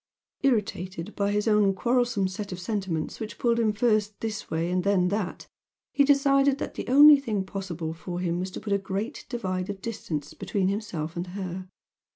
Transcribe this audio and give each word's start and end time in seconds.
Irritated 0.41 1.15
by 1.15 1.31
his 1.31 1.47
own 1.47 1.75
quarrelsome 1.75 2.27
set 2.27 2.51
of 2.51 2.59
sentiments 2.59 3.19
which 3.19 3.37
pulled 3.37 3.59
him 3.59 3.71
first 3.71 4.19
this 4.19 4.49
way 4.49 4.71
and 4.71 4.83
then 4.83 5.09
that, 5.09 5.45
he 5.93 6.03
decided 6.03 6.57
that 6.57 6.73
the 6.73 6.87
only 6.87 7.19
thing 7.19 7.43
possible 7.45 7.93
for 7.93 8.19
him 8.19 8.39
was 8.39 8.49
to 8.49 8.59
put 8.59 8.73
a 8.73 8.79
"great 8.79 9.27
divide" 9.29 9.69
of 9.69 9.79
distance 9.79 10.33
between 10.33 10.69
himself 10.69 11.15
and 11.15 11.27
her. 11.27 11.69